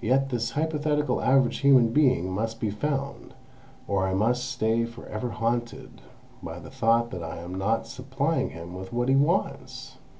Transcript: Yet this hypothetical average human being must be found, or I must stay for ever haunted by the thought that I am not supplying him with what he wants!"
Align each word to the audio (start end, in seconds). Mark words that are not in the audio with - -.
Yet 0.00 0.30
this 0.30 0.50
hypothetical 0.50 1.22
average 1.22 1.58
human 1.58 1.90
being 1.92 2.32
must 2.32 2.58
be 2.58 2.68
found, 2.68 3.32
or 3.86 4.04
I 4.08 4.12
must 4.12 4.50
stay 4.50 4.84
for 4.84 5.06
ever 5.06 5.30
haunted 5.30 6.00
by 6.42 6.58
the 6.58 6.68
thought 6.68 7.12
that 7.12 7.22
I 7.22 7.36
am 7.38 7.54
not 7.54 7.86
supplying 7.86 8.50
him 8.50 8.74
with 8.74 8.92
what 8.92 9.08
he 9.08 9.14
wants!" 9.14 9.98